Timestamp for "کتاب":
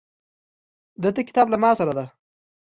1.27-1.47